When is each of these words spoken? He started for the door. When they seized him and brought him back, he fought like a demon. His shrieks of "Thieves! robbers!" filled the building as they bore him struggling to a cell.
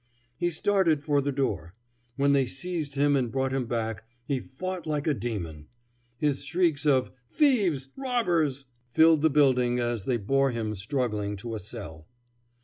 He 0.35 0.49
started 0.49 1.03
for 1.03 1.21
the 1.21 1.31
door. 1.31 1.75
When 2.15 2.31
they 2.33 2.47
seized 2.47 2.95
him 2.95 3.15
and 3.15 3.31
brought 3.31 3.53
him 3.53 3.67
back, 3.67 4.03
he 4.25 4.39
fought 4.39 4.87
like 4.87 5.05
a 5.05 5.13
demon. 5.13 5.67
His 6.17 6.43
shrieks 6.43 6.87
of 6.87 7.11
"Thieves! 7.29 7.87
robbers!" 7.95 8.65
filled 8.89 9.21
the 9.21 9.29
building 9.29 9.77
as 9.79 10.05
they 10.05 10.17
bore 10.17 10.49
him 10.49 10.73
struggling 10.73 11.35
to 11.35 11.53
a 11.53 11.59
cell. 11.59 12.07